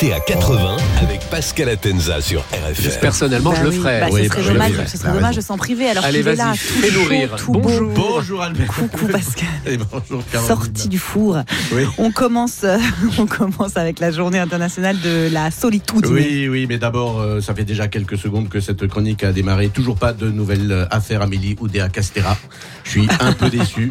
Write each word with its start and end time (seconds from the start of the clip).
À 0.00 0.20
80 0.20 0.76
avec 1.02 1.28
Pascal 1.28 1.68
Atenza 1.70 2.20
sur 2.20 2.40
RFM. 2.52 3.00
Personnellement, 3.00 3.52
je 3.52 3.56
Bah 3.56 3.62
le 3.64 3.70
oui, 3.70 3.76
ferais. 3.78 4.00
bah, 4.00 4.06
Oui, 4.12 4.22
ce 4.22 4.28
serait 4.28 4.52
dommage, 4.52 4.72
ferais. 4.72 4.86
ce 4.86 4.96
serait 4.96 5.12
dommage 5.12 5.36
de 5.36 5.40
s'en 5.40 5.56
priver 5.56 5.88
alors 5.90 6.04
Allez, 6.04 6.20
qu'il 6.20 6.28
est 6.28 6.36
là, 6.36 6.44
vas-y, 6.46 6.56
tout 6.58 6.64
fais-nous 6.80 7.02
chaud, 7.02 7.08
rire. 7.08 7.36
tout 7.36 7.52
Bonjour. 7.52 7.90
beau. 7.90 8.08
Bonjour 8.14 8.42
Albert. 8.42 8.68
Coucou 8.68 9.06
Pascal. 9.08 9.48
Et 9.66 9.76
bonjour 9.76 10.22
Caroline. 10.30 10.48
Sorti 10.48 10.88
du 10.88 10.98
four. 11.00 11.38
Oui. 11.72 11.82
On 11.98 12.12
commence, 12.12 12.60
euh, 12.62 12.78
on 13.18 13.26
commence 13.26 13.76
avec 13.76 13.98
la 13.98 14.12
journée 14.12 14.38
internationale 14.38 15.00
de 15.00 15.28
la 15.32 15.50
solitude. 15.50 16.06
Oui, 16.06 16.46
oui, 16.48 16.66
mais 16.68 16.78
d'abord, 16.78 17.18
euh, 17.20 17.40
ça 17.40 17.52
fait 17.56 17.64
déjà 17.64 17.88
quelques 17.88 18.18
secondes 18.18 18.48
que 18.48 18.60
cette 18.60 18.86
chronique 18.86 19.24
a 19.24 19.32
démarré. 19.32 19.68
Toujours 19.68 19.96
pas 19.96 20.12
de 20.12 20.30
nouvelles 20.30 20.70
euh, 20.70 20.86
affaires 20.92 21.22
Amélie 21.22 21.56
Oudéa 21.60 21.88
Castera. 21.88 22.38
Je 22.84 22.90
suis 22.90 23.08
un 23.18 23.32
peu 23.32 23.50
déçu, 23.50 23.90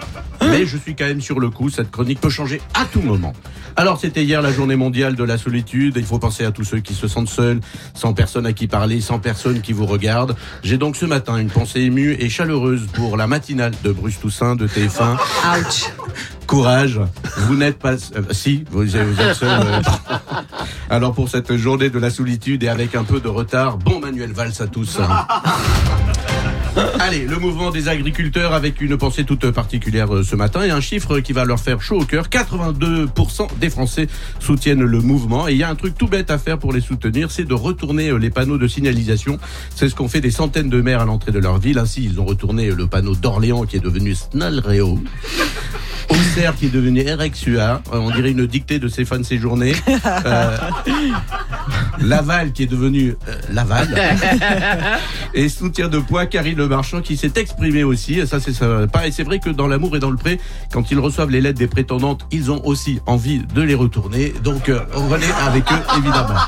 mais 0.49 0.65
je 0.65 0.77
suis 0.77 0.95
quand 0.95 1.05
même 1.05 1.21
sur 1.21 1.39
le 1.39 1.49
coup. 1.49 1.69
Cette 1.69 1.91
chronique 1.91 2.19
peut 2.21 2.29
changer 2.29 2.61
à 2.73 2.85
tout 2.85 3.01
moment. 3.01 3.33
Alors, 3.75 3.99
c'était 3.99 4.23
hier 4.23 4.41
la 4.41 4.51
journée 4.51 4.75
mondiale 4.75 5.15
de 5.15 5.23
la 5.23 5.37
solitude. 5.37 5.93
Il 5.97 6.05
faut 6.05 6.17
penser 6.19 6.43
à 6.45 6.51
tous 6.51 6.63
ceux 6.63 6.79
qui 6.79 6.93
se 6.95 7.07
sentent 7.07 7.29
seuls, 7.29 7.59
sans 7.93 8.13
personne 8.13 8.45
à 8.47 8.53
qui 8.53 8.67
parler, 8.67 9.01
sans 9.01 9.19
personne 9.19 9.61
qui 9.61 9.71
vous 9.73 9.85
regarde. 9.85 10.35
J'ai 10.63 10.77
donc 10.77 10.95
ce 10.95 11.05
matin 11.05 11.37
une 11.37 11.49
pensée 11.49 11.81
émue 11.81 12.15
et 12.19 12.29
chaleureuse 12.29 12.87
pour 12.93 13.17
la 13.17 13.27
matinale 13.27 13.73
de 13.83 13.91
Bruce 13.91 14.19
Toussaint 14.19 14.55
de 14.55 14.67
TF1. 14.67 15.13
Ouch. 15.59 15.91
Courage, 16.47 16.99
vous 17.39 17.55
n'êtes 17.55 17.77
pas... 17.77 17.93
euh, 17.93 18.21
si, 18.31 18.63
vous, 18.71 18.83
vous 18.83 18.95
êtes 18.95 19.35
seul. 19.35 19.49
euh. 19.49 19.81
Alors 20.89 21.13
pour 21.13 21.27
cette 21.27 21.55
journée 21.57 21.89
de 21.89 21.99
la 21.99 22.09
solitude 22.09 22.63
et 22.63 22.69
avec 22.69 22.95
un 22.95 23.03
peu 23.03 23.19
de 23.19 23.27
retard, 23.27 23.77
bon 23.77 23.99
Manuel 23.99 24.31
Valls 24.31 24.53
à 24.61 24.67
tous. 24.67 24.97
Allez, 26.99 27.25
le 27.25 27.37
mouvement 27.37 27.71
des 27.71 27.87
agriculteurs 27.87 28.53
avec 28.53 28.81
une 28.81 28.97
pensée 28.97 29.23
toute 29.23 29.49
particulière 29.51 30.13
euh, 30.13 30.23
ce 30.23 30.35
matin 30.35 30.63
et 30.63 30.69
un 30.69 30.81
chiffre 30.81 31.19
qui 31.19 31.33
va 31.33 31.45
leur 31.45 31.59
faire 31.59 31.81
chaud 31.81 32.01
au 32.01 32.05
cœur. 32.05 32.27
82% 32.29 33.47
des 33.59 33.69
Français 33.69 34.07
soutiennent 34.39 34.83
le 34.83 35.01
mouvement 35.01 35.47
et 35.47 35.53
il 35.53 35.57
y 35.57 35.63
a 35.63 35.69
un 35.69 35.75
truc 35.75 35.97
tout 35.97 36.07
bête 36.07 36.31
à 36.31 36.37
faire 36.37 36.59
pour 36.59 36.73
les 36.73 36.81
soutenir, 36.81 37.31
c'est 37.31 37.45
de 37.45 37.53
retourner 37.53 38.09
euh, 38.09 38.17
les 38.17 38.29
panneaux 38.29 38.57
de 38.57 38.67
signalisation. 38.67 39.39
C'est 39.75 39.89
ce 39.89 39.95
qu'ont 39.95 40.07
fait 40.07 40.21
des 40.21 40.31
centaines 40.31 40.69
de 40.69 40.81
maires 40.81 41.01
à 41.01 41.05
l'entrée 41.05 41.31
de 41.31 41.39
leur 41.39 41.57
ville. 41.59 41.79
Ainsi, 41.79 42.03
ils 42.03 42.19
ont 42.19 42.25
retourné 42.25 42.71
le 42.71 42.87
panneau 42.87 43.15
d'Orléans 43.15 43.63
qui 43.63 43.77
est 43.77 43.83
devenu 43.83 44.15
Snalreo. 44.15 44.99
Auxerre 46.09 46.55
qui 46.55 46.67
est 46.67 46.73
devenu 46.73 47.01
Erexua, 47.01 47.81
Euh, 47.91 47.97
on 47.97 48.11
dirait 48.11 48.31
une 48.31 48.45
dictée 48.45 48.79
de 48.79 48.87
Stéphane 48.87 49.23
Séjourné. 49.23 49.73
Euh, 50.25 50.57
Laval 52.01 52.51
qui 52.51 52.63
est 52.63 52.67
devenu 52.67 53.15
euh, 53.27 53.35
Laval. 53.51 53.87
Et 55.33 55.49
soutien 55.49 55.87
de 55.87 55.99
poids, 55.99 56.25
Karine 56.25 56.57
Le 56.57 56.67
Marchand 56.67 57.01
qui 57.01 57.17
s'est 57.17 57.33
exprimé 57.35 57.83
aussi. 57.83 58.19
Et 58.19 58.25
ça, 58.25 58.39
c'est 58.39 58.53
ça. 58.53 58.87
Pareil, 58.91 59.11
c'est 59.11 59.23
vrai 59.23 59.39
que 59.39 59.49
dans 59.49 59.67
l'amour 59.67 59.95
et 59.95 59.99
dans 59.99 60.11
le 60.11 60.17
pré, 60.17 60.39
quand 60.71 60.91
ils 60.91 60.99
reçoivent 60.99 61.29
les 61.29 61.41
lettres 61.41 61.59
des 61.59 61.67
prétendantes, 61.67 62.25
ils 62.31 62.51
ont 62.51 62.65
aussi 62.65 62.99
envie 63.05 63.39
de 63.39 63.61
les 63.61 63.75
retourner. 63.75 64.33
Donc, 64.43 64.69
euh, 64.69 64.79
on 64.95 65.11
aller 65.11 65.27
avec 65.45 65.63
eux, 65.71 65.97
évidemment. 65.97 66.39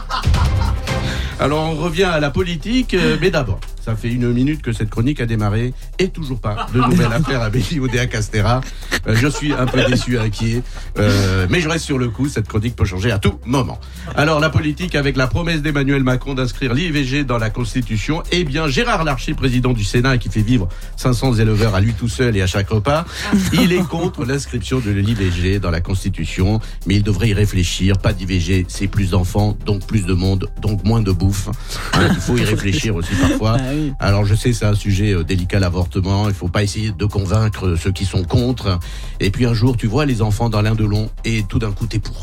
Alors 1.40 1.70
on 1.70 1.76
revient 1.76 2.04
à 2.04 2.20
la 2.20 2.32
politique, 2.32 2.94
euh, 2.94 3.16
mais 3.22 3.32
d'abord, 3.32 3.62
ça 3.80 3.96
fait 3.96 4.10
une 4.10 4.30
minute 4.34 4.62
que 4.62 4.74
cette 4.74 4.90
chronique 4.90 5.22
a 5.22 5.26
démarré 5.26 5.74
et 5.98 6.10
toujours 6.10 6.42
pas 6.42 6.68
de 6.74 6.82
nouvelle 6.82 7.14
affaire 7.14 7.42
à 7.42 7.50
Béli 7.50 7.80
Oudéa 7.80 8.08
Castera. 8.08 8.60
Euh, 9.08 9.16
je 9.16 9.28
suis 9.28 9.54
un 9.54 9.66
peu 9.66 9.84
déçu, 9.86 10.18
inquiet, 10.20 10.64
euh, 10.98 11.48
mais 11.50 11.62
je 11.62 11.70
reste 11.70 11.86
sur 11.86 11.98
le 11.98 12.10
coup, 12.10 12.28
cette 12.28 12.48
chronique 12.48 12.76
peut 12.76 12.86
changer 12.86 13.12
à 13.12 13.20
tout 13.20 13.40
moment. 13.46 13.80
Alors 14.16 14.40
la 14.40 14.50
politique 14.50 14.96
avec 14.96 15.16
la 15.16 15.28
promesse 15.28 15.62
d'Emmanuel 15.62 16.04
Macron 16.04 16.34
d'inscrire 16.34 16.74
l'IVG 16.74 17.24
dans 17.24 17.38
la 17.38 17.50
Constitution, 17.50 18.24
eh 18.32 18.44
bien 18.44 18.68
Gérard 18.68 19.04
Larcher, 19.04 19.34
président 19.34 19.74
du 19.74 19.84
Sénat 19.84 20.18
qui 20.18 20.30
fait 20.30 20.42
vivre 20.42 20.68
500 20.98 21.36
éleveurs 21.36 21.76
à 21.76 21.82
lui 21.82 21.94
tout 21.94 22.10
seul 22.10 22.36
et 22.36 22.42
à 22.42 22.48
chaque 22.48 22.70
repas, 22.70 23.06
il 23.54 23.72
est 23.74 23.88
contre 23.88 24.26
l'inscription 24.26 24.80
de 24.80 24.92
l'IVG 24.92 25.60
dans 25.60 25.72
la 25.72 25.82
Constitution, 25.82 26.60
mais 26.86 26.96
il 26.96 27.04
devrait 27.04 27.30
y 27.30 27.34
réfléchir. 27.34 27.98
Pas 27.98 28.14
d'IVG, 28.14 28.66
c'est 28.68 28.88
plus 28.88 29.12
d'enfants, 29.12 29.58
donc 29.66 29.86
plus 29.86 30.06
de 30.06 30.14
monde, 30.14 30.50
donc 30.62 30.84
moins 30.84 31.02
de 31.02 31.12
bouffe. 31.12 31.50
Hein, 31.94 32.08
il 32.10 32.20
faut 32.20 32.38
y 32.38 32.44
réfléchir 32.44 32.96
aussi 32.96 33.14
parfois. 33.16 33.58
Ah. 33.60 34.06
Alors 34.06 34.26
je 34.26 34.36
sais 34.36 34.54
c'est 34.54 34.66
un 34.66 34.76
sujet 34.76 35.14
euh, 35.14 35.24
délicat 35.24 35.60
l'avortement, 35.60 36.28
il 36.28 36.34
faut 36.34 36.48
pas 36.48 36.64
essayer 36.64 36.92
de 36.92 37.06
convaincre 37.06 37.68
euh, 37.68 37.76
ceux 37.78 37.92
qui 37.92 38.06
sont 38.06 38.24
contre. 38.24 38.80
Et 39.20 39.32
puis 39.32 39.46
un 39.46 39.54
jour 39.54 39.76
tu 39.78 39.88
vois 39.88 40.06
les 40.06 40.22
enfants 40.22 40.50
dans 40.50 40.62
l'un 40.62 40.76
de 40.76 40.86
long 40.86 41.10
et 41.26 41.44
tout 41.44 41.60
d'un 41.60 41.72
coup 41.72 41.86
t'es 41.88 42.00
pour. 42.00 42.16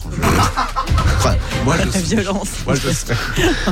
Enfin, 1.18 1.36
moi 1.64 1.76
je 1.78 1.92
La 1.92 2.22
violence. 2.22 2.48
moi 2.64 2.74
je 2.74 2.88
serais. 2.90 3.16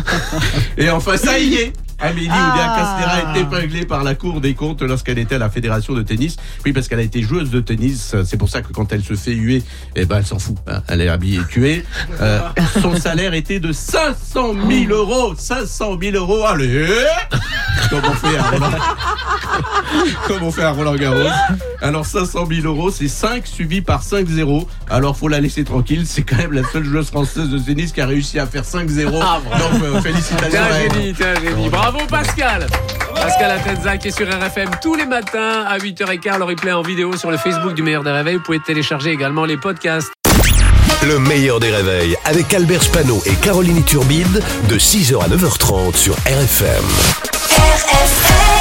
Et 0.78 0.90
enfin 0.90 1.16
ça 1.16 1.38
y 1.38 1.54
est. 1.54 1.72
Amélie 2.00 2.26
Oudéa 2.26 2.34
Ah. 2.36 2.96
Castera 2.98 3.36
est 3.38 3.40
épinglée 3.42 3.86
par 3.86 4.02
la 4.02 4.14
Cour 4.16 4.40
des 4.40 4.54
comptes 4.54 4.82
lorsqu'elle 4.82 5.18
était 5.18 5.36
à 5.36 5.38
la 5.38 5.48
Fédération 5.48 5.94
de 5.94 6.02
tennis. 6.02 6.36
Oui, 6.66 6.72
parce 6.72 6.88
qu'elle 6.88 6.98
a 6.98 7.02
été 7.02 7.22
joueuse 7.22 7.50
de 7.50 7.60
tennis. 7.60 8.16
C'est 8.26 8.36
pour 8.36 8.48
ça 8.48 8.62
que 8.62 8.72
quand 8.72 8.92
elle 8.92 9.02
se 9.04 9.14
fait 9.14 9.32
huer, 9.32 9.62
eh 9.94 10.04
ben, 10.04 10.18
elle 10.18 10.26
s'en 10.26 10.40
fout. 10.40 10.56
hein. 10.66 10.82
Elle 10.88 11.00
est 11.02 11.08
habillée 11.08 11.40
tuée. 11.48 11.84
Euh, 12.20 12.40
son 12.82 12.96
salaire 12.96 13.32
était 13.32 13.60
de 13.60 13.72
500 13.72 14.54
000 14.68 14.92
euros. 14.92 15.34
500 15.38 15.96
000 16.02 16.16
euros. 16.16 16.44
Allez! 16.44 16.88
Comme 17.90 18.02
on 18.04 18.14
fait 18.14 18.36
à 18.36 18.42
Roland, 18.42 18.70
comme 20.26 20.42
on 20.42 20.50
fait 20.50 20.62
à 20.62 20.70
Roland 20.70 20.94
Garros. 20.94 21.28
Alors 21.80 22.06
500 22.06 22.46
000 22.50 22.66
euros, 22.66 22.90
c'est 22.90 23.08
5 23.08 23.46
suivi 23.46 23.80
par 23.80 24.02
5-0. 24.02 24.66
Alors 24.90 25.16
faut 25.16 25.28
la 25.28 25.40
laisser 25.40 25.64
tranquille. 25.64 26.04
C'est 26.06 26.22
quand 26.22 26.36
même 26.36 26.52
la 26.52 26.64
seule 26.64 26.84
joueuse 26.84 27.08
française 27.08 27.48
de 27.48 27.58
tennis 27.58 27.92
qui 27.92 28.00
a 28.00 28.06
réussi 28.06 28.38
à 28.38 28.46
faire 28.46 28.64
5-0. 28.64 29.20
Ah, 29.22 29.40
Donc 29.58 29.82
euh, 29.82 30.00
félicitations. 30.00 30.48
T'es 30.50 30.56
à 30.56 30.64
un 30.66 30.80
génie, 30.80 31.12
t'es 31.12 31.24
un 31.24 31.34
génie. 31.40 31.68
Bravo 31.68 31.98
Pascal 32.08 32.66
Pascal 33.14 33.50
Atenza 33.52 33.96
qui 33.98 34.08
est 34.08 34.16
sur 34.16 34.26
RFM 34.26 34.70
tous 34.82 34.94
les 34.94 35.06
matins 35.06 35.64
à 35.66 35.78
8h15. 35.78 36.38
Le 36.38 36.44
replay 36.44 36.72
en 36.72 36.82
vidéo 36.82 37.16
sur 37.16 37.30
le 37.30 37.36
Facebook 37.36 37.74
du 37.74 37.82
Meilleur 37.82 38.02
des 38.02 38.10
Réveils. 38.10 38.36
Vous 38.36 38.42
pouvez 38.42 38.60
télécharger 38.60 39.10
également 39.10 39.44
les 39.44 39.56
podcasts. 39.56 40.12
Le 41.06 41.18
meilleur 41.18 41.60
des 41.60 41.70
réveils 41.70 42.16
avec 42.24 42.52
Albert 42.54 42.82
Spano 42.82 43.20
et 43.26 43.34
Caroline 43.34 43.84
Turbide 43.84 44.42
de 44.68 44.78
6h 44.78 45.22
à 45.22 45.28
9h30 45.28 45.96
sur 45.96 46.14
RFM. 46.14 47.33
RFM 47.56 48.53